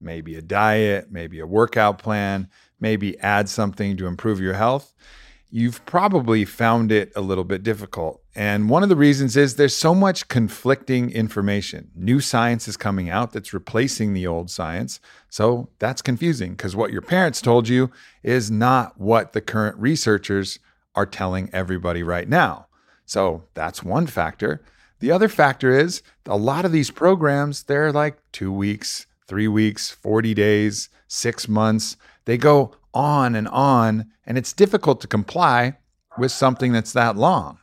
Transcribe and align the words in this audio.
maybe 0.00 0.36
a 0.36 0.42
diet, 0.42 1.08
maybe 1.10 1.40
a 1.40 1.46
workout 1.46 1.98
plan, 1.98 2.48
maybe 2.80 3.18
add 3.20 3.48
something 3.48 3.96
to 3.96 4.06
improve 4.06 4.40
your 4.40 4.54
health, 4.54 4.94
you've 5.50 5.84
probably 5.84 6.44
found 6.44 6.92
it 6.92 7.12
a 7.16 7.20
little 7.20 7.44
bit 7.44 7.62
difficult. 7.62 8.22
And 8.34 8.70
one 8.70 8.82
of 8.82 8.88
the 8.88 8.96
reasons 8.96 9.36
is 9.36 9.56
there's 9.56 9.74
so 9.74 9.94
much 9.94 10.28
conflicting 10.28 11.10
information. 11.10 11.90
New 11.94 12.20
science 12.20 12.68
is 12.68 12.76
coming 12.76 13.10
out 13.10 13.32
that's 13.32 13.52
replacing 13.52 14.14
the 14.14 14.26
old 14.26 14.50
science. 14.50 15.00
So 15.28 15.68
that's 15.80 16.02
confusing 16.02 16.52
because 16.52 16.76
what 16.76 16.92
your 16.92 17.02
parents 17.02 17.40
told 17.40 17.68
you 17.68 17.90
is 18.22 18.50
not 18.50 19.00
what 19.00 19.32
the 19.32 19.40
current 19.40 19.76
researchers 19.76 20.60
are 20.94 21.06
telling 21.06 21.50
everybody 21.52 22.02
right 22.02 22.28
now. 22.28 22.66
So 23.04 23.44
that's 23.54 23.82
one 23.82 24.06
factor. 24.06 24.62
The 25.00 25.10
other 25.10 25.28
factor 25.28 25.76
is 25.76 26.02
a 26.26 26.36
lot 26.36 26.64
of 26.64 26.72
these 26.72 26.90
programs, 26.90 27.64
they're 27.64 27.92
like 27.92 28.18
two 28.32 28.52
weeks, 28.52 29.06
three 29.30 29.48
weeks, 29.48 29.90
40 29.90 30.34
days, 30.34 30.88
six 31.06 31.48
months. 31.48 31.96
They 32.24 32.36
go 32.36 32.74
on 32.92 33.36
and 33.36 33.46
on, 33.48 34.10
and 34.26 34.36
it's 34.36 34.52
difficult 34.52 35.00
to 35.00 35.06
comply 35.06 35.78
with 36.18 36.32
something 36.32 36.72
that's 36.72 36.92
that 36.92 37.16
long. 37.16 37.58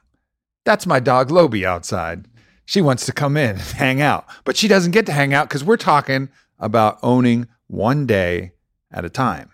That's 0.63 0.87
my 0.87 1.01
dog 1.01 1.29
Lobi 1.29 1.65
outside. 1.65 2.25
She 2.65 2.81
wants 2.81 3.05
to 3.05 3.11
come 3.11 3.35
in 3.35 3.51
and 3.51 3.59
hang 3.59 4.01
out, 4.01 4.25
but 4.45 4.55
she 4.55 4.69
doesn't 4.69 4.91
get 4.91 5.05
to 5.07 5.11
hang 5.11 5.33
out 5.33 5.49
because 5.49 5.63
we're 5.65 5.75
talking 5.75 6.29
about 6.57 6.99
owning 7.03 7.47
one 7.67 8.07
day 8.07 8.53
at 8.89 9.03
a 9.03 9.09
time. 9.09 9.51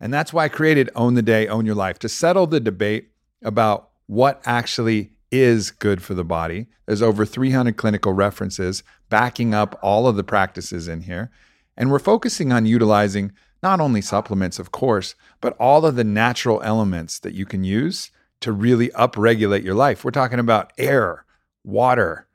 And 0.00 0.12
that's 0.12 0.32
why 0.32 0.44
I 0.44 0.48
created 0.48 0.90
Own 0.96 1.14
the 1.14 1.22
Day, 1.22 1.46
Own 1.46 1.64
Your 1.64 1.76
Life 1.76 2.00
to 2.00 2.08
settle 2.08 2.48
the 2.48 2.58
debate 2.58 3.10
about 3.44 3.90
what 4.06 4.42
actually 4.44 5.12
is 5.34 5.70
good 5.70 6.02
for 6.02 6.14
the 6.14 6.24
body. 6.24 6.66
There's 6.86 7.02
over 7.02 7.24
300 7.24 7.76
clinical 7.76 8.12
references 8.12 8.82
backing 9.08 9.54
up 9.54 9.78
all 9.82 10.06
of 10.06 10.16
the 10.16 10.24
practices 10.24 10.88
in 10.88 11.02
here. 11.02 11.30
And 11.76 11.90
we're 11.90 11.98
focusing 11.98 12.52
on 12.52 12.66
utilizing 12.66 13.32
not 13.62 13.80
only 13.80 14.00
supplements, 14.00 14.58
of 14.58 14.70
course, 14.70 15.14
but 15.40 15.56
all 15.58 15.86
of 15.86 15.96
the 15.96 16.04
natural 16.04 16.60
elements 16.62 17.18
that 17.20 17.34
you 17.34 17.46
can 17.46 17.64
use 17.64 18.10
to 18.40 18.52
really 18.52 18.88
upregulate 18.90 19.64
your 19.64 19.74
life. 19.74 20.04
We're 20.04 20.10
talking 20.10 20.38
about 20.38 20.72
air, 20.76 21.24
water, 21.64 22.28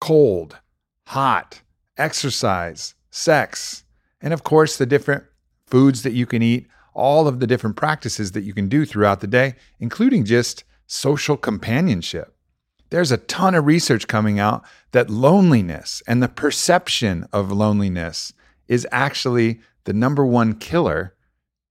cold, 0.00 0.58
hot, 1.06 1.62
exercise, 1.96 2.94
sex, 3.10 3.84
and 4.20 4.32
of 4.32 4.42
course, 4.42 4.76
the 4.76 4.86
different 4.86 5.24
foods 5.66 6.02
that 6.02 6.12
you 6.12 6.26
can 6.26 6.42
eat, 6.42 6.66
all 6.92 7.28
of 7.28 7.38
the 7.38 7.46
different 7.46 7.76
practices 7.76 8.32
that 8.32 8.42
you 8.42 8.52
can 8.52 8.68
do 8.68 8.84
throughout 8.84 9.20
the 9.20 9.26
day, 9.26 9.54
including 9.78 10.24
just 10.24 10.64
social 10.88 11.36
companionship. 11.36 12.34
There's 12.90 13.12
a 13.12 13.18
ton 13.18 13.54
of 13.54 13.66
research 13.66 14.08
coming 14.08 14.40
out 14.40 14.64
that 14.92 15.10
loneliness 15.10 16.02
and 16.08 16.22
the 16.22 16.28
perception 16.28 17.28
of 17.32 17.52
loneliness 17.52 18.32
is 18.66 18.88
actually 18.90 19.60
the 19.84 19.92
number 19.92 20.24
one 20.24 20.54
killer 20.54 21.14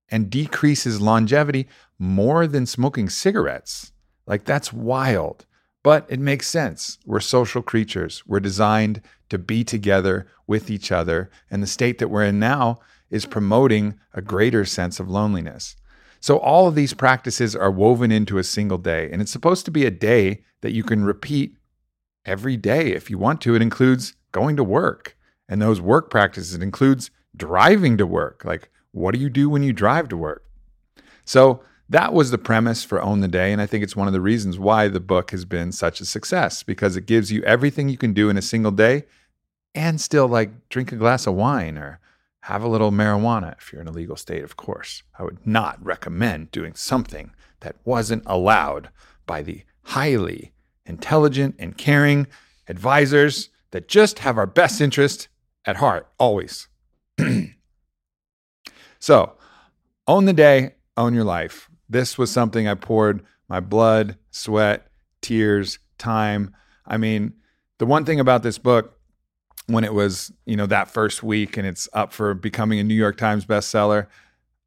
and 0.09 0.29
decreases 0.29 1.01
longevity 1.01 1.67
more 1.99 2.47
than 2.47 2.65
smoking 2.65 3.09
cigarettes. 3.09 3.91
Like, 4.25 4.45
that's 4.45 4.71
wild. 4.71 5.45
But 5.83 6.05
it 6.09 6.19
makes 6.19 6.47
sense. 6.47 6.99
We're 7.05 7.19
social 7.19 7.61
creatures. 7.61 8.23
We're 8.27 8.39
designed 8.39 9.01
to 9.29 9.37
be 9.37 9.63
together 9.63 10.27
with 10.45 10.69
each 10.69 10.91
other. 10.91 11.29
And 11.49 11.63
the 11.63 11.67
state 11.67 11.97
that 11.97 12.09
we're 12.09 12.25
in 12.25 12.39
now 12.39 12.79
is 13.09 13.25
promoting 13.25 13.99
a 14.13 14.21
greater 14.21 14.65
sense 14.65 14.99
of 14.99 15.09
loneliness. 15.09 15.75
So, 16.19 16.37
all 16.37 16.67
of 16.67 16.75
these 16.75 16.93
practices 16.93 17.55
are 17.55 17.71
woven 17.71 18.11
into 18.11 18.37
a 18.37 18.43
single 18.43 18.77
day. 18.77 19.09
And 19.11 19.21
it's 19.21 19.31
supposed 19.31 19.65
to 19.65 19.71
be 19.71 19.85
a 19.85 19.91
day 19.91 20.43
that 20.61 20.73
you 20.73 20.83
can 20.83 21.03
repeat 21.03 21.55
every 22.25 22.57
day 22.57 22.93
if 22.93 23.09
you 23.09 23.17
want 23.17 23.41
to. 23.41 23.55
It 23.55 23.61
includes 23.61 24.13
going 24.31 24.55
to 24.57 24.63
work, 24.63 25.17
and 25.47 25.61
those 25.61 25.81
work 25.81 26.09
practices 26.09 26.53
it 26.53 26.61
includes 26.61 27.11
driving 27.35 27.97
to 27.97 28.05
work. 28.05 28.43
Like, 28.43 28.69
what 28.91 29.13
do 29.13 29.19
you 29.19 29.29
do 29.29 29.49
when 29.49 29.63
you 29.63 29.73
drive 29.73 30.09
to 30.09 30.17
work? 30.17 30.43
So 31.23 31.61
that 31.89 32.13
was 32.13 32.31
the 32.31 32.37
premise 32.37 32.83
for 32.83 33.01
Own 33.01 33.21
the 33.21 33.27
Day. 33.27 33.51
And 33.51 33.61
I 33.61 33.65
think 33.65 33.83
it's 33.83 33.95
one 33.95 34.07
of 34.07 34.13
the 34.13 34.21
reasons 34.21 34.59
why 34.59 34.87
the 34.87 34.99
book 34.99 35.31
has 35.31 35.45
been 35.45 35.71
such 35.71 36.01
a 36.01 36.05
success 36.05 36.63
because 36.63 36.95
it 36.97 37.05
gives 37.05 37.31
you 37.31 37.43
everything 37.43 37.89
you 37.89 37.97
can 37.97 38.13
do 38.13 38.29
in 38.29 38.37
a 38.37 38.41
single 38.41 38.71
day 38.71 39.05
and 39.73 40.01
still 40.01 40.27
like 40.27 40.69
drink 40.69 40.91
a 40.91 40.95
glass 40.95 41.27
of 41.27 41.35
wine 41.35 41.77
or 41.77 41.99
have 42.41 42.63
a 42.63 42.67
little 42.67 42.91
marijuana 42.91 43.57
if 43.57 43.71
you're 43.71 43.81
in 43.81 43.87
a 43.87 43.91
legal 43.91 44.15
state, 44.15 44.43
of 44.43 44.55
course. 44.55 45.03
I 45.17 45.23
would 45.23 45.45
not 45.45 45.83
recommend 45.83 46.51
doing 46.51 46.73
something 46.75 47.31
that 47.61 47.75
wasn't 47.83 48.23
allowed 48.25 48.89
by 49.25 49.41
the 49.41 49.63
highly 49.83 50.53
intelligent 50.85 51.55
and 51.59 51.77
caring 51.77 52.27
advisors 52.67 53.49
that 53.71 53.87
just 53.87 54.19
have 54.19 54.37
our 54.37 54.47
best 54.47 54.79
interest 54.81 55.27
at 55.65 55.77
heart, 55.77 56.07
always. 56.17 56.67
so, 58.99 59.33
own 60.07 60.25
the 60.25 60.33
day, 60.33 60.75
own 60.95 61.13
your 61.13 61.23
life. 61.23 61.69
This 61.89 62.17
was 62.17 62.31
something 62.31 62.67
I 62.67 62.75
poured 62.75 63.23
my 63.49 63.59
blood, 63.59 64.17
sweat, 64.31 64.87
tears, 65.21 65.79
time. 65.97 66.55
I 66.85 66.97
mean, 66.97 67.33
the 67.77 67.85
one 67.85 68.05
thing 68.05 68.19
about 68.19 68.43
this 68.43 68.57
book, 68.57 68.96
when 69.67 69.83
it 69.83 69.93
was, 69.93 70.31
you 70.45 70.55
know, 70.55 70.65
that 70.65 70.89
first 70.89 71.23
week 71.23 71.57
and 71.57 71.67
it's 71.67 71.87
up 71.93 72.11
for 72.13 72.33
becoming 72.33 72.79
a 72.79 72.83
New 72.83 72.95
York 72.95 73.17
Times 73.17 73.45
bestseller, 73.45 74.07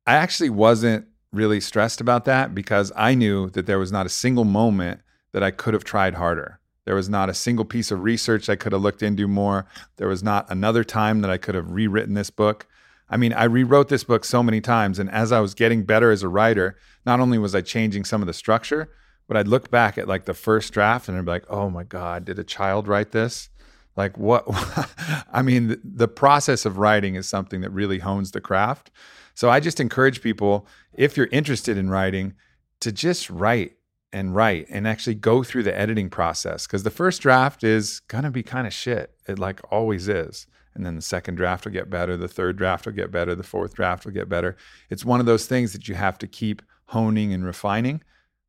I 0.06 0.14
actually 0.14 0.50
wasn't 0.50 1.06
really 1.32 1.60
stressed 1.60 2.00
about 2.00 2.24
that 2.26 2.54
because 2.54 2.92
I 2.96 3.14
knew 3.14 3.50
that 3.50 3.66
there 3.66 3.78
was 3.78 3.92
not 3.92 4.06
a 4.06 4.10
single 4.10 4.44
moment 4.44 5.00
that 5.32 5.42
I 5.42 5.50
could 5.50 5.74
have 5.74 5.84
tried 5.84 6.14
harder. 6.14 6.58
There 6.84 6.94
was 6.94 7.08
not 7.08 7.28
a 7.28 7.34
single 7.34 7.64
piece 7.64 7.90
of 7.90 8.02
research 8.02 8.48
I 8.48 8.56
could 8.56 8.72
have 8.72 8.82
looked 8.82 9.02
into 9.02 9.28
more. 9.28 9.66
There 9.96 10.08
was 10.08 10.22
not 10.22 10.50
another 10.50 10.82
time 10.82 11.20
that 11.20 11.30
I 11.30 11.36
could 11.36 11.54
have 11.54 11.70
rewritten 11.70 12.14
this 12.14 12.30
book. 12.30 12.66
I 13.08 13.16
mean, 13.16 13.32
I 13.32 13.44
rewrote 13.44 13.88
this 13.88 14.04
book 14.04 14.24
so 14.24 14.42
many 14.42 14.60
times. 14.60 14.98
And 14.98 15.10
as 15.10 15.32
I 15.32 15.40
was 15.40 15.54
getting 15.54 15.84
better 15.84 16.10
as 16.10 16.22
a 16.22 16.28
writer, 16.28 16.76
not 17.06 17.20
only 17.20 17.38
was 17.38 17.54
I 17.54 17.60
changing 17.60 18.04
some 18.04 18.22
of 18.22 18.26
the 18.26 18.32
structure, 18.32 18.90
but 19.28 19.36
I'd 19.36 19.48
look 19.48 19.70
back 19.70 19.98
at 19.98 20.08
like 20.08 20.24
the 20.24 20.34
first 20.34 20.72
draft 20.72 21.08
and 21.08 21.16
I'd 21.16 21.24
be 21.24 21.30
like, 21.30 21.48
oh 21.48 21.70
my 21.70 21.84
God, 21.84 22.24
did 22.24 22.38
a 22.38 22.44
child 22.44 22.88
write 22.88 23.12
this? 23.12 23.50
Like, 23.96 24.16
what? 24.16 24.44
I 25.32 25.42
mean, 25.42 25.80
the, 25.84 26.08
process 26.08 26.64
of 26.64 26.78
writing 26.78 27.14
is 27.16 27.28
something 27.28 27.60
that 27.60 27.70
really 27.70 27.98
hones 27.98 28.30
the 28.30 28.40
craft. 28.40 28.90
So 29.34 29.50
I 29.50 29.60
just 29.60 29.80
encourage 29.80 30.22
people, 30.22 30.66
if 30.92 31.16
you're 31.16 31.28
interested 31.32 31.76
in 31.76 31.90
writing, 31.90 32.34
to 32.80 32.92
just 32.92 33.28
write 33.30 33.76
and 34.12 34.34
write 34.34 34.66
and 34.70 34.88
actually 34.88 35.14
go 35.14 35.42
through 35.42 35.62
the 35.62 35.76
editing 35.76 36.10
process 36.10 36.66
because 36.66 36.82
the 36.82 36.90
first 36.90 37.22
draft 37.22 37.62
is 37.62 38.00
going 38.00 38.24
to 38.24 38.30
be 38.30 38.42
kind 38.42 38.66
of 38.66 38.72
shit. 38.72 39.14
It 39.26 39.38
like 39.38 39.60
always 39.70 40.08
is. 40.08 40.46
And 40.74 40.86
then 40.86 40.96
the 40.96 41.02
second 41.02 41.34
draft 41.34 41.64
will 41.64 41.72
get 41.72 41.90
better, 41.90 42.16
the 42.16 42.28
third 42.28 42.56
draft 42.56 42.86
will 42.86 42.92
get 42.92 43.10
better, 43.10 43.34
the 43.34 43.42
fourth 43.42 43.74
draft 43.74 44.04
will 44.04 44.12
get 44.12 44.28
better. 44.28 44.56
It's 44.88 45.04
one 45.04 45.20
of 45.20 45.26
those 45.26 45.46
things 45.46 45.72
that 45.72 45.88
you 45.88 45.94
have 45.94 46.16
to 46.18 46.26
keep 46.26 46.62
honing 46.86 47.32
and 47.32 47.44
refining, 47.44 48.02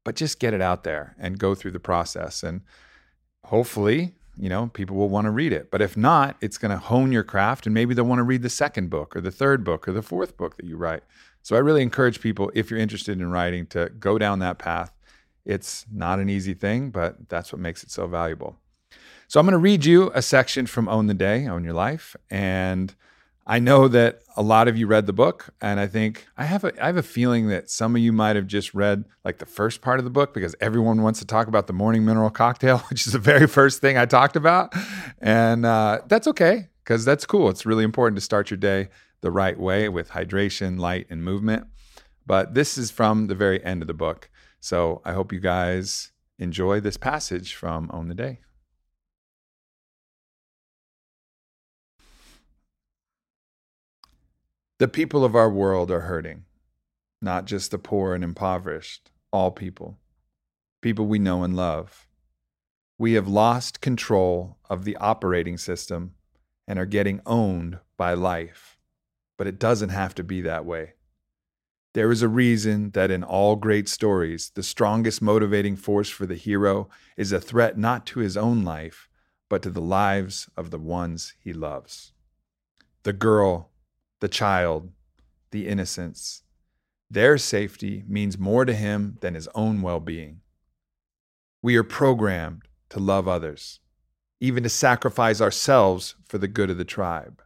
but 0.04 0.16
just 0.16 0.40
get 0.40 0.54
it 0.54 0.62
out 0.62 0.84
there 0.84 1.16
and 1.20 1.40
go 1.40 1.56
through 1.56 1.72
the 1.72 1.80
process 1.80 2.44
and 2.44 2.62
hopefully, 3.46 4.16
you 4.38 4.50
know, 4.50 4.68
people 4.74 4.96
will 4.96 5.10
want 5.10 5.26
to 5.26 5.32
read 5.32 5.54
it. 5.54 5.72
But 5.72 5.82
if 5.82 5.98
not, 5.98 6.38
it's 6.42 6.58
going 6.58 6.72
to 6.72 6.78
hone 6.78 7.12
your 7.12 7.24
craft 7.24 7.66
and 7.66 7.74
maybe 7.74 7.94
they'll 7.94 8.06
want 8.06 8.20
to 8.20 8.24
read 8.24 8.42
the 8.42 8.50
second 8.50 8.90
book 8.90 9.16
or 9.16 9.22
the 9.22 9.32
third 9.32 9.64
book 9.64 9.88
or 9.88 9.94
the 9.94 10.02
fourth 10.02 10.38
book 10.38 10.58
that 10.58 10.66
you 10.66 10.78
write. 10.78 11.04
So 11.44 11.56
I 11.56 11.60
really 11.60 11.82
encourage 11.82 12.22
people 12.22 12.52
if 12.54 12.70
you're 12.70 12.80
interested 12.80 13.20
in 13.20 13.32
writing 13.32 13.66
to 13.68 13.90
go 14.00 14.18
down 14.18 14.40
that 14.40 14.60
path 14.60 14.94
It's 15.46 15.86
not 15.92 16.20
an 16.20 16.30
easy 16.30 16.54
thing, 16.54 16.92
but 16.92 17.30
that's 17.30 17.52
what 17.52 17.60
makes 17.60 17.84
it 17.84 17.92
so 17.92 18.08
valuable. 18.08 18.58
So 19.28 19.40
I'm 19.40 19.46
going 19.46 19.54
to 19.54 19.60
read 19.60 19.86
you 19.86 20.12
a 20.14 20.22
section 20.22 20.68
from 20.68 20.88
Own 20.88 21.08
the 21.08 21.14
Day, 21.14 21.48
Own 21.48 21.64
Your 21.64 21.74
Life. 21.74 22.16
And 22.30 22.94
I 23.46 23.60
know 23.60 23.88
that 23.88 24.22
a 24.38 24.44
lot 24.44 24.68
of 24.68 24.78
you 24.78 24.88
read 24.88 25.08
the 25.08 25.14
book, 25.14 25.50
and 25.62 25.80
I 25.80 25.88
think 25.88 26.28
I 26.38 26.46
have 26.46 26.64
a 26.64 26.84
I 26.84 26.86
have 26.88 26.98
a 26.98 27.04
feeling 27.04 27.50
that 27.50 27.70
some 27.70 27.96
of 27.96 28.02
you 28.02 28.12
might 28.12 28.36
have 28.36 28.48
just 28.48 28.74
read 28.74 29.06
like 29.26 29.40
the 29.40 29.46
first 29.46 29.82
part 29.82 30.00
of 30.00 30.06
the 30.06 30.12
book 30.12 30.34
because 30.34 30.56
everyone 30.62 31.02
wants 31.02 31.20
to 31.20 31.26
talk 31.26 31.48
about 31.48 31.68
the 31.68 31.74
morning 31.74 32.06
mineral 32.06 32.30
cocktail, 32.30 32.78
which 32.90 33.08
is 33.08 33.14
the 33.14 33.20
very 33.20 33.48
first 33.48 33.82
thing 33.82 33.98
I 33.98 34.06
talked 34.06 34.36
about, 34.36 34.74
and 35.20 35.66
uh, 35.66 36.02
that's 36.08 36.28
okay 36.28 36.70
because 36.84 37.04
that's 37.04 37.26
cool. 37.26 37.50
It's 37.50 37.66
really 37.66 37.84
important 37.84 38.18
to 38.18 38.22
start 38.22 38.52
your 38.52 38.58
day 38.58 38.90
the 39.22 39.32
right 39.32 39.60
way 39.60 39.90
with 39.90 40.12
hydration, 40.12 40.80
light, 40.80 41.08
and 41.10 41.24
movement. 41.24 41.68
But 42.26 42.54
this 42.54 42.78
is 42.78 42.92
from 42.92 43.28
the 43.28 43.36
very 43.36 43.64
end 43.66 43.82
of 43.82 43.88
the 43.88 43.94
book, 43.94 44.30
so 44.60 45.02
I 45.04 45.14
hope 45.14 45.34
you 45.34 45.40
guys 45.40 46.12
enjoy 46.38 46.80
this 46.80 46.98
passage 46.98 47.56
from 47.56 47.90
Own 47.92 48.08
the 48.08 48.16
Day. 48.16 48.40
The 54.82 54.88
people 54.88 55.24
of 55.24 55.36
our 55.36 55.48
world 55.48 55.92
are 55.92 56.10
hurting, 56.10 56.46
not 57.22 57.46
just 57.46 57.70
the 57.70 57.78
poor 57.78 58.16
and 58.16 58.24
impoverished, 58.24 59.12
all 59.32 59.52
people, 59.52 60.00
people 60.82 61.06
we 61.06 61.20
know 61.20 61.44
and 61.44 61.56
love. 61.56 62.08
We 62.98 63.14
have 63.14 63.28
lost 63.28 63.80
control 63.80 64.58
of 64.72 64.84
the 64.84 64.98
operating 64.98 65.60
system 65.60 66.16
and 66.68 66.80
are 66.80 66.88
getting 66.88 67.22
owned 67.28 67.78
by 67.96 68.16
life. 68.16 68.80
But 69.38 69.46
it 69.46 69.60
doesn't 69.60 69.90
have 69.90 70.16
to 70.16 70.24
be 70.24 70.42
that 70.42 70.66
way. 70.66 70.94
There 71.94 72.12
is 72.12 72.24
a 72.24 72.28
reason 72.28 72.90
that 72.96 73.12
in 73.12 73.24
all 73.24 73.58
great 73.58 73.88
stories, 73.88 74.50
the 74.56 74.64
strongest 74.64 75.22
motivating 75.22 75.76
force 75.76 76.10
for 76.10 76.26
the 76.26 76.34
hero 76.34 76.90
is 77.16 77.32
a 77.32 77.40
threat 77.40 77.78
not 77.78 78.08
to 78.08 78.20
his 78.22 78.36
own 78.36 78.64
life, 78.64 79.08
but 79.48 79.62
to 79.62 79.70
the 79.70 79.80
lives 79.80 80.50
of 80.58 80.72
the 80.72 80.80
ones 80.80 81.36
he 81.40 81.54
loves. 81.54 82.14
The 83.04 83.14
girl 83.14 83.71
the 84.22 84.30
child, 84.30 84.92
the 85.50 85.68
innocence. 85.68 86.44
Their 87.10 87.38
safety 87.38 88.06
means 88.08 88.38
more 88.38 88.64
to 88.64 88.74
him 88.74 89.18
than 89.20 89.34
his 89.34 89.50
own 89.54 89.82
well 89.82 90.00
being. 90.00 90.40
We 91.62 91.76
are 91.76 91.84
programmed 91.84 92.62
to 92.90 93.00
love 93.00 93.28
others, 93.28 93.80
even 94.40 94.64
to 94.64 94.70
sacrifice 94.70 95.42
ourselves 95.42 96.16
for 96.26 96.38
the 96.38 96.48
good 96.48 96.70
of 96.70 96.78
the 96.78 96.86
tribe. 96.86 97.42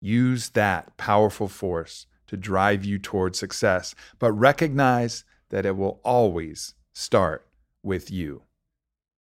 Use 0.00 0.50
that 0.50 0.96
powerful 0.96 1.46
force 1.46 2.06
to 2.26 2.36
drive 2.36 2.84
you 2.84 2.98
toward 2.98 3.36
success, 3.36 3.94
but 4.18 4.32
recognize 4.32 5.24
that 5.50 5.66
it 5.66 5.76
will 5.76 6.00
always 6.02 6.74
start 6.92 7.46
with 7.82 8.10
you. 8.10 8.42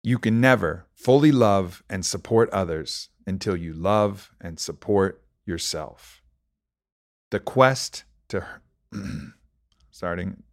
You 0.03 0.18
can 0.18 0.42
never 0.42 0.88
fully 0.94 1.31
love 1.31 1.83
and 1.89 2.06
support 2.06 2.50
others 2.50 3.10
until 3.25 3.56
you 3.56 3.74
love 3.74 4.31
and 4.42 4.60
support 4.60 5.21
yourself 5.45 6.21
the 7.31 7.39
quest 7.39 8.03
to 8.29 8.45
starting 9.89 10.44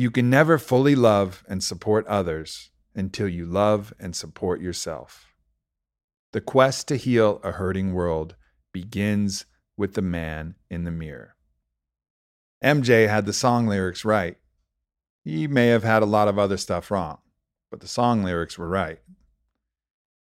you 0.00 0.10
can 0.10 0.30
never 0.30 0.56
fully 0.56 0.94
love 0.94 1.44
and 1.46 1.62
support 1.62 2.06
others 2.06 2.70
until 2.94 3.28
you 3.28 3.44
love 3.44 3.92
and 4.00 4.16
support 4.16 4.58
yourself. 4.58 5.34
The 6.32 6.40
quest 6.40 6.88
to 6.88 6.96
heal 6.96 7.38
a 7.44 7.52
hurting 7.52 7.92
world 7.92 8.34
begins 8.72 9.44
with 9.76 9.92
the 9.92 10.00
man 10.00 10.54
in 10.70 10.84
the 10.84 10.90
mirror. 10.90 11.36
MJ 12.64 13.10
had 13.10 13.26
the 13.26 13.34
song 13.34 13.66
lyrics 13.66 14.02
right. 14.02 14.38
He 15.22 15.46
may 15.46 15.66
have 15.66 15.84
had 15.84 16.02
a 16.02 16.06
lot 16.06 16.28
of 16.28 16.38
other 16.38 16.56
stuff 16.56 16.90
wrong, 16.90 17.18
but 17.70 17.80
the 17.80 17.86
song 17.86 18.24
lyrics 18.24 18.56
were 18.56 18.68
right. 18.68 19.00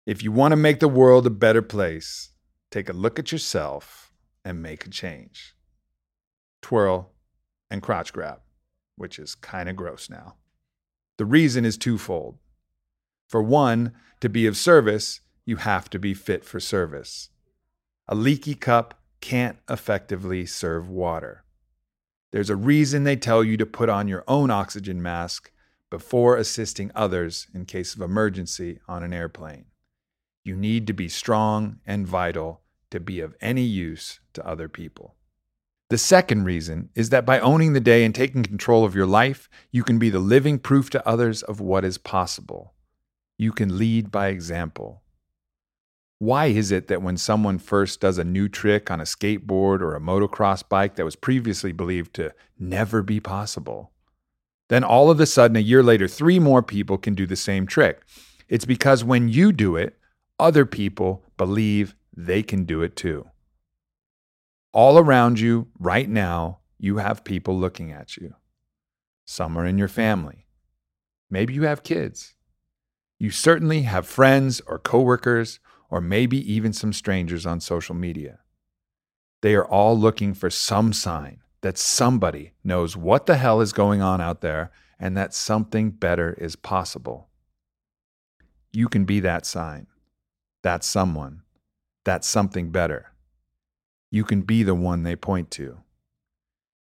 If 0.06 0.22
you 0.22 0.30
want 0.30 0.52
to 0.52 0.56
make 0.56 0.78
the 0.78 0.86
world 0.86 1.26
a 1.26 1.30
better 1.30 1.62
place, 1.62 2.30
take 2.70 2.88
a 2.88 2.92
look 2.92 3.18
at 3.18 3.32
yourself 3.32 4.03
and 4.44 4.62
make 4.62 4.86
a 4.86 4.90
change. 4.90 5.54
Twirl 6.62 7.12
and 7.70 7.82
crotch 7.82 8.12
grab, 8.12 8.40
which 8.96 9.18
is 9.18 9.34
kind 9.34 9.68
of 9.68 9.76
gross 9.76 10.10
now. 10.10 10.36
The 11.18 11.24
reason 11.24 11.64
is 11.64 11.76
twofold. 11.76 12.38
For 13.28 13.42
one, 13.42 13.92
to 14.20 14.28
be 14.28 14.46
of 14.46 14.56
service, 14.56 15.20
you 15.46 15.56
have 15.56 15.88
to 15.90 15.98
be 15.98 16.14
fit 16.14 16.44
for 16.44 16.60
service. 16.60 17.30
A 18.08 18.14
leaky 18.14 18.54
cup 18.54 19.00
can't 19.20 19.58
effectively 19.68 20.44
serve 20.44 20.88
water. 20.88 21.44
There's 22.32 22.50
a 22.50 22.56
reason 22.56 23.04
they 23.04 23.16
tell 23.16 23.44
you 23.44 23.56
to 23.56 23.66
put 23.66 23.88
on 23.88 24.08
your 24.08 24.24
own 24.26 24.50
oxygen 24.50 25.00
mask 25.00 25.52
before 25.90 26.36
assisting 26.36 26.90
others 26.94 27.46
in 27.54 27.64
case 27.64 27.94
of 27.94 28.00
emergency 28.00 28.80
on 28.88 29.04
an 29.04 29.12
airplane. 29.12 29.66
You 30.42 30.56
need 30.56 30.86
to 30.88 30.92
be 30.92 31.08
strong 31.08 31.78
and 31.86 32.06
vital 32.06 32.63
to 32.90 33.00
be 33.00 33.20
of 33.20 33.34
any 33.40 33.62
use 33.62 34.20
to 34.32 34.46
other 34.46 34.68
people. 34.68 35.14
The 35.90 35.98
second 35.98 36.44
reason 36.44 36.88
is 36.94 37.10
that 37.10 37.26
by 37.26 37.38
owning 37.40 37.72
the 37.72 37.80
day 37.80 38.04
and 38.04 38.14
taking 38.14 38.42
control 38.42 38.84
of 38.84 38.94
your 38.94 39.06
life, 39.06 39.48
you 39.70 39.84
can 39.84 39.98
be 39.98 40.10
the 40.10 40.18
living 40.18 40.58
proof 40.58 40.90
to 40.90 41.06
others 41.06 41.42
of 41.42 41.60
what 41.60 41.84
is 41.84 41.98
possible. 41.98 42.74
You 43.36 43.52
can 43.52 43.78
lead 43.78 44.10
by 44.10 44.28
example. 44.28 45.02
Why 46.18 46.46
is 46.46 46.72
it 46.72 46.88
that 46.88 47.02
when 47.02 47.16
someone 47.16 47.58
first 47.58 48.00
does 48.00 48.18
a 48.18 48.24
new 48.24 48.48
trick 48.48 48.90
on 48.90 49.00
a 49.00 49.04
skateboard 49.04 49.80
or 49.80 49.94
a 49.94 50.00
motocross 50.00 50.66
bike 50.66 50.94
that 50.94 51.04
was 51.04 51.16
previously 51.16 51.72
believed 51.72 52.14
to 52.14 52.32
never 52.58 53.02
be 53.02 53.20
possible, 53.20 53.92
then 54.68 54.84
all 54.84 55.10
of 55.10 55.20
a 55.20 55.26
sudden, 55.26 55.56
a 55.56 55.60
year 55.60 55.82
later, 55.82 56.08
three 56.08 56.38
more 56.38 56.62
people 56.62 56.96
can 56.96 57.14
do 57.14 57.26
the 57.26 57.36
same 57.36 57.66
trick? 57.66 58.00
It's 58.48 58.64
because 58.64 59.04
when 59.04 59.28
you 59.28 59.52
do 59.52 59.76
it, 59.76 59.98
other 60.38 60.64
people 60.64 61.22
believe 61.36 61.94
they 62.16 62.42
can 62.42 62.64
do 62.64 62.82
it 62.82 62.96
too. 62.96 63.26
All 64.72 64.98
around 64.98 65.38
you, 65.38 65.68
right 65.78 66.08
now, 66.08 66.60
you 66.78 66.98
have 66.98 67.24
people 67.24 67.58
looking 67.58 67.92
at 67.92 68.16
you. 68.16 68.34
Some 69.24 69.56
are 69.56 69.66
in 69.66 69.78
your 69.78 69.88
family. 69.88 70.46
Maybe 71.30 71.54
you 71.54 71.62
have 71.62 71.82
kids. 71.82 72.34
You 73.18 73.30
certainly 73.30 73.82
have 73.82 74.06
friends 74.06 74.60
or 74.66 74.78
coworkers, 74.78 75.60
or 75.90 76.00
maybe 76.00 76.38
even 76.52 76.72
some 76.72 76.92
strangers 76.92 77.46
on 77.46 77.60
social 77.60 77.94
media. 77.94 78.40
They 79.40 79.54
are 79.54 79.64
all 79.64 79.96
looking 79.96 80.34
for 80.34 80.50
some 80.50 80.92
sign 80.92 81.40
that 81.62 81.78
somebody 81.78 82.52
knows 82.64 82.96
what 82.96 83.26
the 83.26 83.36
hell 83.36 83.60
is 83.60 83.72
going 83.72 84.02
on 84.02 84.20
out 84.20 84.40
there 84.40 84.72
and 84.98 85.16
that 85.16 85.32
something 85.32 85.90
better 85.90 86.32
is 86.34 86.56
possible. 86.56 87.28
You 88.72 88.88
can 88.88 89.04
be 89.04 89.20
that 89.20 89.46
sign, 89.46 89.86
that 90.62 90.82
someone 90.82 91.43
that's 92.04 92.28
something 92.28 92.70
better. 92.70 93.12
You 94.10 94.24
can 94.24 94.42
be 94.42 94.62
the 94.62 94.74
one 94.74 95.02
they 95.02 95.16
point 95.16 95.50
to. 95.52 95.78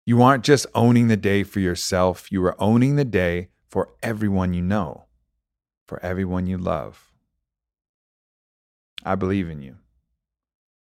You 0.06 0.22
aren't 0.22 0.44
just 0.44 0.66
owning 0.74 1.08
the 1.08 1.16
day 1.16 1.42
for 1.42 1.60
yourself, 1.60 2.30
you 2.30 2.44
are 2.44 2.60
owning 2.62 2.96
the 2.96 3.04
day 3.04 3.48
for 3.68 3.88
everyone 4.02 4.52
you 4.52 4.62
know, 4.62 5.06
for 5.86 5.98
everyone 6.04 6.46
you 6.46 6.58
love. 6.58 7.10
I 9.04 9.14
believe 9.14 9.48
in 9.48 9.62
you. 9.62 9.76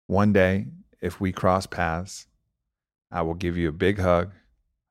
One 0.07 0.34
day, 0.34 0.67
if 1.01 1.19
we 1.19 1.31
cross 1.31 1.65
paths, 1.65 2.27
I 3.12 3.22
will 3.22 3.34
give 3.34 3.57
you 3.57 3.69
a 3.69 3.74
big 3.74 4.00
hug. 4.00 4.31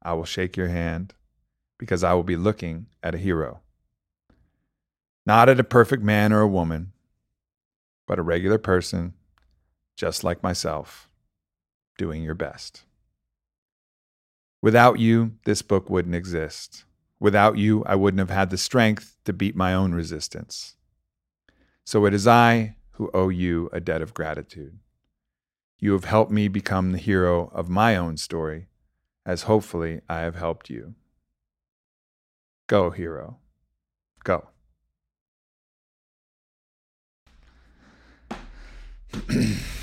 I 0.02 0.14
will 0.14 0.24
shake 0.24 0.56
your 0.56 0.68
hand 0.68 1.14
because 1.78 2.02
I 2.02 2.14
will 2.14 2.22
be 2.22 2.36
looking 2.36 2.86
at 3.02 3.14
a 3.14 3.18
hero. 3.18 3.60
Not 5.26 5.48
at 5.48 5.60
a 5.60 5.64
perfect 5.64 6.02
man 6.02 6.32
or 6.32 6.40
a 6.40 6.48
woman, 6.48 6.92
but 8.06 8.18
a 8.18 8.22
regular 8.22 8.58
person 8.58 9.14
just 9.96 10.22
like 10.22 10.42
myself, 10.42 11.08
doing 11.98 12.22
your 12.22 12.34
best. 12.34 12.84
Without 14.62 14.98
you, 14.98 15.32
this 15.44 15.62
book 15.62 15.88
wouldn't 15.88 16.14
exist. 16.14 16.84
Without 17.18 17.56
you, 17.56 17.82
I 17.84 17.94
wouldn't 17.94 18.18
have 18.18 18.30
had 18.30 18.50
the 18.50 18.58
strength 18.58 19.16
to 19.24 19.32
beat 19.32 19.56
my 19.56 19.72
own 19.72 19.92
resistance. 19.92 20.76
So 21.84 22.04
it 22.04 22.12
is 22.12 22.26
I 22.26 22.76
who 22.92 23.10
owe 23.14 23.28
you 23.28 23.70
a 23.72 23.80
debt 23.80 24.02
of 24.02 24.12
gratitude. 24.14 24.78
You 25.78 25.92
have 25.92 26.04
helped 26.04 26.30
me 26.30 26.48
become 26.48 26.92
the 26.92 26.98
hero 26.98 27.50
of 27.54 27.68
my 27.68 27.96
own 27.96 28.16
story, 28.16 28.68
as 29.24 29.42
hopefully 29.42 30.00
I 30.08 30.20
have 30.20 30.36
helped 30.36 30.70
you. 30.70 30.94
Go, 32.66 32.90
hero. 32.90 33.38
Go. 34.24 34.48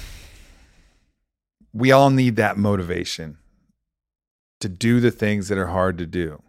we 1.73 1.91
all 1.91 2.11
need 2.11 2.35
that 2.35 2.55
motivation 2.55 3.37
to 4.59 4.69
do 4.69 4.99
the 4.99 5.11
things 5.11 5.47
that 5.47 5.57
are 5.57 5.67
hard 5.67 5.97
to 5.97 6.05
do. 6.05 6.41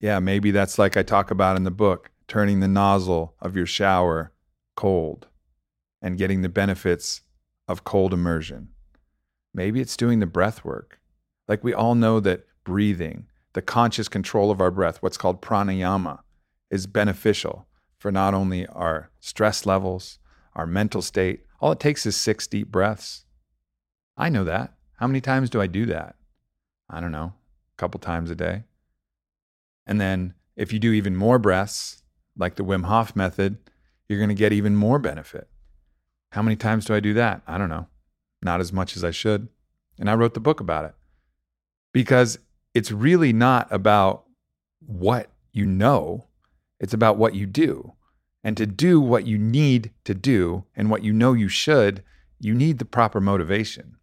Yeah, 0.00 0.20
maybe 0.20 0.52
that's 0.52 0.78
like 0.78 0.96
I 0.96 1.02
talk 1.02 1.30
about 1.32 1.56
in 1.56 1.64
the 1.64 1.72
book, 1.72 2.10
turning 2.28 2.60
the 2.60 2.68
nozzle 2.68 3.34
of 3.40 3.56
your 3.56 3.66
shower 3.66 4.32
cold 4.76 5.26
and 6.00 6.16
getting 6.16 6.42
the 6.42 6.48
benefits 6.48 7.22
of 7.66 7.82
cold 7.82 8.14
immersion. 8.14 8.68
Maybe 9.52 9.80
it's 9.80 9.96
doing 9.96 10.20
the 10.20 10.26
breath 10.26 10.64
work. 10.64 11.00
Like 11.48 11.64
we 11.64 11.74
all 11.74 11.96
know 11.96 12.20
that 12.20 12.46
breathing, 12.62 13.26
the 13.54 13.62
conscious 13.62 14.08
control 14.08 14.52
of 14.52 14.60
our 14.60 14.70
breath, 14.70 15.02
what's 15.02 15.16
called 15.16 15.42
pranayama, 15.42 16.20
is 16.70 16.86
beneficial 16.86 17.66
for 17.98 18.12
not 18.12 18.34
only 18.34 18.66
our 18.68 19.10
stress 19.18 19.66
levels, 19.66 20.20
our 20.54 20.66
mental 20.66 21.02
state. 21.02 21.40
All 21.60 21.72
it 21.72 21.80
takes 21.80 22.06
is 22.06 22.16
six 22.16 22.46
deep 22.46 22.68
breaths. 22.68 23.24
I 24.18 24.28
know 24.28 24.44
that. 24.44 24.74
How 24.96 25.06
many 25.06 25.20
times 25.20 25.48
do 25.48 25.60
I 25.60 25.68
do 25.68 25.86
that? 25.86 26.16
I 26.90 27.00
don't 27.00 27.12
know, 27.12 27.32
a 27.32 27.76
couple 27.76 28.00
times 28.00 28.30
a 28.30 28.34
day. 28.34 28.64
And 29.86 30.00
then 30.00 30.34
if 30.56 30.72
you 30.72 30.80
do 30.80 30.92
even 30.92 31.14
more 31.14 31.38
breaths, 31.38 32.02
like 32.36 32.56
the 32.56 32.64
Wim 32.64 32.84
Hof 32.86 33.14
method, 33.14 33.58
you're 34.08 34.18
going 34.18 34.28
to 34.28 34.34
get 34.34 34.52
even 34.52 34.74
more 34.74 34.98
benefit. 34.98 35.48
How 36.32 36.42
many 36.42 36.56
times 36.56 36.84
do 36.84 36.94
I 36.94 37.00
do 37.00 37.14
that? 37.14 37.42
I 37.46 37.58
don't 37.58 37.68
know. 37.68 37.86
Not 38.42 38.60
as 38.60 38.72
much 38.72 38.96
as 38.96 39.04
I 39.04 39.12
should. 39.12 39.48
And 39.98 40.10
I 40.10 40.14
wrote 40.14 40.34
the 40.34 40.40
book 40.40 40.60
about 40.60 40.84
it 40.84 40.94
because 41.92 42.38
it's 42.74 42.90
really 42.90 43.32
not 43.32 43.68
about 43.70 44.24
what 44.80 45.30
you 45.52 45.64
know, 45.64 46.26
it's 46.80 46.94
about 46.94 47.16
what 47.16 47.34
you 47.34 47.46
do. 47.46 47.92
And 48.44 48.56
to 48.56 48.66
do 48.66 49.00
what 49.00 49.26
you 49.26 49.38
need 49.38 49.92
to 50.04 50.14
do 50.14 50.64
and 50.76 50.90
what 50.90 51.02
you 51.02 51.12
know 51.12 51.32
you 51.32 51.48
should, 51.48 52.02
you 52.40 52.54
need 52.54 52.78
the 52.78 52.84
proper 52.84 53.20
motivation. 53.20 53.97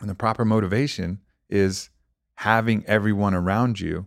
And 0.00 0.08
the 0.08 0.14
proper 0.14 0.44
motivation 0.44 1.20
is 1.48 1.90
having 2.36 2.84
everyone 2.86 3.34
around 3.34 3.80
you 3.80 4.06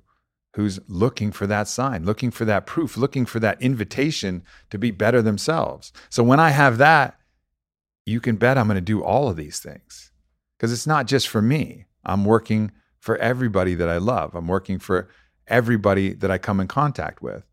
who's 0.55 0.79
looking 0.87 1.31
for 1.31 1.47
that 1.47 1.67
sign, 1.67 2.05
looking 2.05 2.31
for 2.31 2.45
that 2.45 2.65
proof, 2.65 2.97
looking 2.97 3.25
for 3.25 3.39
that 3.39 3.61
invitation 3.61 4.43
to 4.69 4.77
be 4.77 4.91
better 4.91 5.21
themselves. 5.21 5.93
So 6.09 6.23
when 6.23 6.39
I 6.39 6.49
have 6.49 6.77
that, 6.77 7.17
you 8.05 8.19
can 8.19 8.35
bet 8.35 8.57
I'm 8.57 8.67
going 8.67 8.75
to 8.75 8.81
do 8.81 9.03
all 9.03 9.29
of 9.29 9.37
these 9.37 9.59
things 9.59 10.11
because 10.57 10.73
it's 10.73 10.87
not 10.87 11.07
just 11.07 11.27
for 11.27 11.41
me. 11.41 11.85
I'm 12.03 12.25
working 12.25 12.71
for 12.99 13.17
everybody 13.17 13.75
that 13.75 13.89
I 13.89 13.97
love. 13.97 14.35
I'm 14.35 14.47
working 14.47 14.79
for 14.79 15.09
everybody 15.47 16.13
that 16.13 16.31
I 16.31 16.37
come 16.37 16.59
in 16.59 16.67
contact 16.67 17.21
with. 17.21 17.43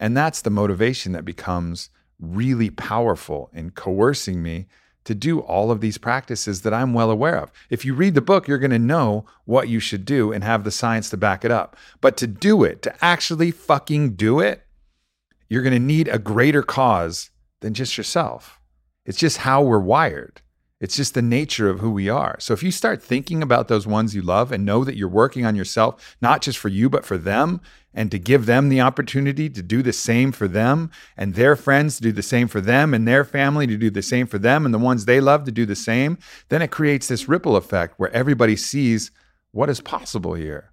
And 0.00 0.16
that's 0.16 0.42
the 0.42 0.50
motivation 0.50 1.12
that 1.12 1.24
becomes 1.24 1.90
really 2.18 2.70
powerful 2.70 3.50
in 3.52 3.70
coercing 3.70 4.42
me 4.42 4.66
to 5.04 5.14
do 5.14 5.40
all 5.40 5.70
of 5.70 5.80
these 5.80 5.98
practices 5.98 6.62
that 6.62 6.74
I'm 6.74 6.94
well 6.94 7.10
aware 7.10 7.36
of. 7.36 7.50
If 7.70 7.84
you 7.84 7.94
read 7.94 8.14
the 8.14 8.20
book, 8.20 8.46
you're 8.46 8.58
going 8.58 8.70
to 8.70 8.78
know 8.78 9.26
what 9.44 9.68
you 9.68 9.80
should 9.80 10.04
do 10.04 10.32
and 10.32 10.44
have 10.44 10.64
the 10.64 10.70
science 10.70 11.10
to 11.10 11.16
back 11.16 11.44
it 11.44 11.50
up. 11.50 11.76
But 12.00 12.16
to 12.18 12.26
do 12.26 12.62
it, 12.64 12.82
to 12.82 13.04
actually 13.04 13.50
fucking 13.50 14.14
do 14.14 14.40
it, 14.40 14.64
you're 15.48 15.62
going 15.62 15.72
to 15.74 15.78
need 15.78 16.08
a 16.08 16.18
greater 16.18 16.62
cause 16.62 17.30
than 17.60 17.74
just 17.74 17.98
yourself. 17.98 18.60
It's 19.04 19.18
just 19.18 19.38
how 19.38 19.62
we're 19.62 19.80
wired. 19.80 20.40
It's 20.82 20.96
just 20.96 21.14
the 21.14 21.22
nature 21.22 21.70
of 21.70 21.78
who 21.78 21.92
we 21.92 22.08
are. 22.08 22.36
So 22.40 22.52
if 22.52 22.64
you 22.64 22.72
start 22.72 23.00
thinking 23.00 23.40
about 23.40 23.68
those 23.68 23.86
ones 23.86 24.16
you 24.16 24.20
love 24.20 24.50
and 24.50 24.66
know 24.66 24.82
that 24.82 24.96
you're 24.96 25.08
working 25.08 25.46
on 25.46 25.54
yourself, 25.54 26.16
not 26.20 26.42
just 26.42 26.58
for 26.58 26.68
you, 26.68 26.90
but 26.90 27.04
for 27.04 27.16
them, 27.16 27.60
and 27.94 28.10
to 28.10 28.18
give 28.18 28.46
them 28.46 28.68
the 28.68 28.80
opportunity 28.80 29.48
to 29.48 29.62
do 29.62 29.80
the 29.80 29.92
same 29.92 30.32
for 30.32 30.48
them 30.48 30.90
and 31.16 31.34
their 31.34 31.54
friends 31.54 31.96
to 31.96 32.02
do 32.02 32.10
the 32.10 32.20
same 32.20 32.48
for 32.48 32.60
them 32.60 32.94
and 32.94 33.06
their 33.06 33.24
family 33.24 33.64
to 33.68 33.76
do 33.76 33.90
the 33.90 34.02
same 34.02 34.26
for 34.26 34.40
them 34.40 34.64
and 34.64 34.74
the 34.74 34.78
ones 34.78 35.04
they 35.04 35.20
love 35.20 35.44
to 35.44 35.52
do 35.52 35.64
the 35.64 35.76
same, 35.76 36.18
then 36.48 36.60
it 36.60 36.72
creates 36.72 37.06
this 37.06 37.28
ripple 37.28 37.54
effect 37.54 37.94
where 38.00 38.10
everybody 38.10 38.56
sees 38.56 39.12
what 39.52 39.70
is 39.70 39.80
possible 39.80 40.34
here. 40.34 40.72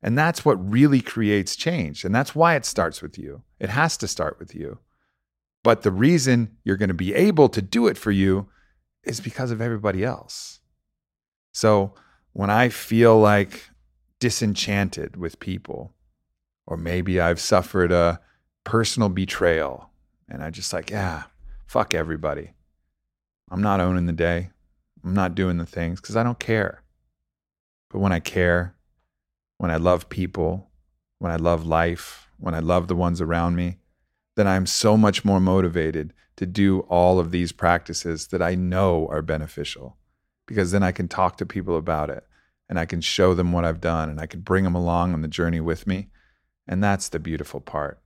And 0.00 0.16
that's 0.16 0.44
what 0.44 0.70
really 0.70 1.00
creates 1.00 1.56
change. 1.56 2.04
And 2.04 2.14
that's 2.14 2.36
why 2.36 2.54
it 2.54 2.64
starts 2.64 3.02
with 3.02 3.18
you. 3.18 3.42
It 3.58 3.70
has 3.70 3.96
to 3.96 4.06
start 4.06 4.38
with 4.38 4.54
you. 4.54 4.78
But 5.64 5.82
the 5.82 5.90
reason 5.90 6.58
you're 6.62 6.76
going 6.76 6.90
to 6.90 6.94
be 6.94 7.12
able 7.12 7.48
to 7.48 7.60
do 7.60 7.88
it 7.88 7.98
for 7.98 8.12
you 8.12 8.48
is 9.04 9.20
because 9.20 9.50
of 9.50 9.60
everybody 9.60 10.04
else. 10.04 10.60
So 11.52 11.94
when 12.32 12.50
I 12.50 12.68
feel 12.68 13.18
like 13.18 13.70
disenchanted 14.18 15.16
with 15.16 15.40
people, 15.40 15.94
or 16.66 16.76
maybe 16.76 17.20
I've 17.20 17.40
suffered 17.40 17.90
a 17.90 18.20
personal 18.64 19.08
betrayal 19.08 19.90
and 20.28 20.42
I 20.42 20.50
just 20.50 20.72
like, 20.72 20.90
yeah, 20.90 21.24
fuck 21.66 21.94
everybody. 21.94 22.52
I'm 23.50 23.62
not 23.62 23.80
owning 23.80 24.06
the 24.06 24.12
day. 24.12 24.50
I'm 25.02 25.14
not 25.14 25.34
doing 25.34 25.56
the 25.56 25.66
things 25.66 26.00
because 26.00 26.16
I 26.16 26.22
don't 26.22 26.38
care. 26.38 26.82
But 27.90 27.98
when 27.98 28.12
I 28.12 28.20
care, 28.20 28.76
when 29.58 29.70
I 29.70 29.76
love 29.76 30.08
people, 30.08 30.70
when 31.18 31.32
I 31.32 31.36
love 31.36 31.66
life, 31.66 32.28
when 32.38 32.54
I 32.54 32.60
love 32.60 32.86
the 32.86 32.94
ones 32.94 33.20
around 33.20 33.56
me, 33.56 33.78
then 34.36 34.46
I'm 34.46 34.66
so 34.66 34.96
much 34.96 35.24
more 35.24 35.40
motivated 35.40 36.12
to 36.40 36.46
do 36.46 36.80
all 36.88 37.18
of 37.18 37.32
these 37.32 37.52
practices 37.52 38.28
that 38.28 38.40
I 38.40 38.54
know 38.54 39.06
are 39.08 39.20
beneficial 39.20 39.98
because 40.46 40.70
then 40.70 40.82
I 40.82 40.90
can 40.90 41.06
talk 41.06 41.36
to 41.36 41.44
people 41.44 41.76
about 41.76 42.08
it 42.08 42.24
and 42.66 42.78
I 42.78 42.86
can 42.86 43.02
show 43.02 43.34
them 43.34 43.52
what 43.52 43.66
I've 43.66 43.82
done 43.82 44.08
and 44.08 44.18
I 44.18 44.24
can 44.24 44.40
bring 44.40 44.64
them 44.64 44.74
along 44.74 45.12
on 45.12 45.20
the 45.20 45.28
journey 45.28 45.60
with 45.60 45.86
me. 45.86 46.08
And 46.66 46.82
that's 46.82 47.10
the 47.10 47.18
beautiful 47.18 47.60
part. 47.60 48.00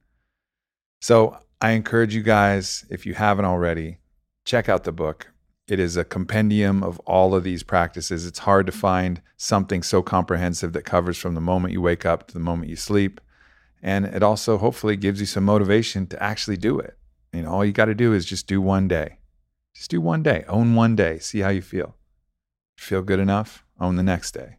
So 1.00 1.38
I 1.60 1.70
encourage 1.70 2.12
you 2.12 2.24
guys, 2.24 2.84
if 2.90 3.06
you 3.06 3.14
haven't 3.14 3.44
already, 3.44 3.98
check 4.44 4.68
out 4.68 4.82
the 4.82 4.90
book. 4.90 5.28
It 5.68 5.78
is 5.78 5.96
a 5.96 6.02
compendium 6.02 6.82
of 6.82 6.98
all 7.06 7.36
of 7.36 7.44
these 7.44 7.62
practices. 7.62 8.26
It's 8.26 8.40
hard 8.40 8.66
to 8.66 8.72
find 8.72 9.22
something 9.36 9.84
so 9.84 10.02
comprehensive 10.02 10.72
that 10.72 10.84
covers 10.84 11.18
from 11.18 11.36
the 11.36 11.40
moment 11.40 11.72
you 11.72 11.80
wake 11.80 12.04
up 12.04 12.26
to 12.26 12.34
the 12.34 12.40
moment 12.40 12.68
you 12.68 12.74
sleep. 12.74 13.20
And 13.80 14.06
it 14.06 14.24
also 14.24 14.58
hopefully 14.58 14.96
gives 14.96 15.20
you 15.20 15.26
some 15.26 15.44
motivation 15.44 16.08
to 16.08 16.20
actually 16.20 16.56
do 16.56 16.80
it. 16.80 16.98
You 17.34 17.42
know, 17.42 17.50
all 17.50 17.64
you 17.64 17.72
got 17.72 17.86
to 17.86 17.94
do 17.94 18.12
is 18.12 18.24
just 18.24 18.46
do 18.46 18.60
one 18.60 18.86
day. 18.86 19.18
Just 19.74 19.90
do 19.90 20.00
one 20.00 20.22
day. 20.22 20.44
Own 20.48 20.76
one 20.76 20.94
day. 20.94 21.18
See 21.18 21.40
how 21.40 21.48
you 21.48 21.62
feel. 21.62 21.96
Feel 22.76 23.02
good 23.02 23.18
enough? 23.18 23.64
Own 23.80 23.96
the 23.96 24.04
next 24.04 24.32
day. 24.32 24.58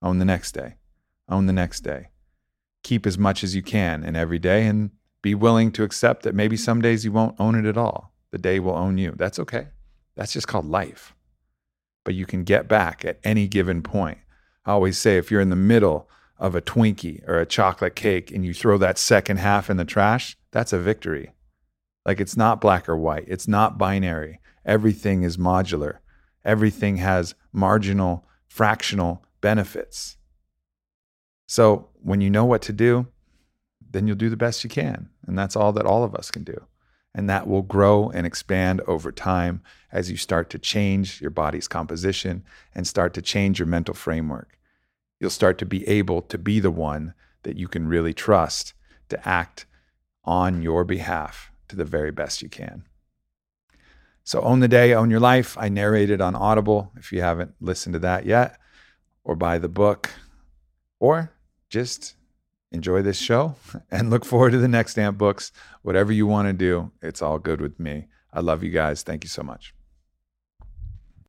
Own 0.00 0.18
the 0.18 0.24
next 0.24 0.52
day. 0.52 0.76
Own 1.28 1.46
the 1.46 1.52
next 1.52 1.80
day. 1.80 2.08
Keep 2.82 3.06
as 3.06 3.18
much 3.18 3.44
as 3.44 3.54
you 3.54 3.62
can 3.62 4.04
in 4.04 4.16
every 4.16 4.38
day 4.38 4.66
and 4.66 4.90
be 5.20 5.34
willing 5.34 5.70
to 5.72 5.82
accept 5.82 6.22
that 6.22 6.34
maybe 6.34 6.56
some 6.56 6.80
days 6.80 7.04
you 7.04 7.12
won't 7.12 7.38
own 7.38 7.54
it 7.54 7.68
at 7.68 7.76
all. 7.76 8.14
The 8.30 8.38
day 8.38 8.58
will 8.58 8.76
own 8.76 8.96
you. 8.96 9.12
That's 9.16 9.38
okay. 9.40 9.68
That's 10.14 10.32
just 10.32 10.48
called 10.48 10.66
life. 10.66 11.14
But 12.04 12.14
you 12.14 12.24
can 12.24 12.44
get 12.44 12.68
back 12.68 13.04
at 13.04 13.18
any 13.22 13.48
given 13.48 13.82
point. 13.82 14.18
I 14.64 14.72
always 14.72 14.98
say 14.98 15.18
if 15.18 15.30
you're 15.30 15.42
in 15.42 15.50
the 15.50 15.56
middle 15.56 16.08
of 16.38 16.54
a 16.54 16.62
Twinkie 16.62 17.26
or 17.28 17.38
a 17.38 17.46
chocolate 17.46 17.96
cake 17.96 18.30
and 18.30 18.46
you 18.46 18.54
throw 18.54 18.78
that 18.78 18.96
second 18.96 19.38
half 19.38 19.68
in 19.68 19.76
the 19.76 19.84
trash, 19.84 20.38
that's 20.52 20.72
a 20.72 20.78
victory. 20.78 21.32
Like 22.08 22.20
it's 22.20 22.38
not 22.38 22.62
black 22.62 22.88
or 22.88 22.96
white, 22.96 23.26
it's 23.28 23.46
not 23.46 23.76
binary. 23.76 24.40
Everything 24.64 25.24
is 25.24 25.36
modular, 25.36 25.98
everything 26.42 26.96
has 26.96 27.34
marginal, 27.52 28.26
fractional 28.46 29.24
benefits. 29.42 30.16
So 31.46 31.90
when 32.02 32.22
you 32.22 32.30
know 32.30 32.46
what 32.46 32.62
to 32.62 32.72
do, 32.72 33.08
then 33.90 34.06
you'll 34.06 34.16
do 34.16 34.30
the 34.30 34.36
best 34.36 34.64
you 34.64 34.70
can. 34.70 35.10
And 35.26 35.38
that's 35.38 35.54
all 35.54 35.72
that 35.74 35.84
all 35.84 36.02
of 36.02 36.14
us 36.14 36.30
can 36.30 36.44
do. 36.44 36.66
And 37.14 37.28
that 37.28 37.46
will 37.46 37.60
grow 37.60 38.08
and 38.08 38.26
expand 38.26 38.80
over 38.86 39.12
time 39.12 39.62
as 39.92 40.10
you 40.10 40.16
start 40.16 40.48
to 40.50 40.58
change 40.58 41.20
your 41.20 41.30
body's 41.30 41.68
composition 41.68 42.42
and 42.74 42.86
start 42.86 43.12
to 43.14 43.22
change 43.22 43.58
your 43.58 43.66
mental 43.66 43.94
framework 43.94 44.58
you'll 45.20 45.30
start 45.30 45.58
to 45.58 45.66
be 45.66 45.86
able 45.88 46.22
to 46.22 46.38
be 46.38 46.60
the 46.60 46.70
one 46.70 47.14
that 47.42 47.56
you 47.56 47.68
can 47.68 47.88
really 47.88 48.14
trust 48.14 48.74
to 49.08 49.28
act 49.28 49.66
on 50.24 50.62
your 50.62 50.84
behalf 50.84 51.50
to 51.68 51.76
the 51.76 51.84
very 51.84 52.10
best 52.10 52.42
you 52.42 52.48
can. 52.48 52.84
So, 54.24 54.42
Own 54.42 54.60
the 54.60 54.68
Day, 54.68 54.92
Own 54.92 55.10
Your 55.10 55.20
Life. 55.20 55.56
I 55.58 55.68
narrated 55.68 56.20
on 56.20 56.34
Audible 56.34 56.92
if 56.96 57.12
you 57.12 57.22
haven't 57.22 57.54
listened 57.60 57.94
to 57.94 57.98
that 58.00 58.26
yet, 58.26 58.58
or 59.24 59.34
buy 59.34 59.58
the 59.58 59.68
book, 59.68 60.10
or 61.00 61.32
just 61.70 62.14
enjoy 62.70 63.00
this 63.02 63.18
show 63.18 63.54
and 63.90 64.10
look 64.10 64.24
forward 64.24 64.50
to 64.50 64.58
the 64.58 64.68
next 64.68 64.98
AMP 64.98 65.16
books. 65.16 65.52
Whatever 65.82 66.12
you 66.12 66.26
want 66.26 66.48
to 66.48 66.52
do, 66.52 66.92
it's 67.00 67.22
all 67.22 67.38
good 67.38 67.60
with 67.60 67.80
me. 67.80 68.08
I 68.32 68.40
love 68.40 68.62
you 68.62 68.70
guys. 68.70 69.02
Thank 69.02 69.24
you 69.24 69.30
so 69.30 69.42
much. 69.42 69.74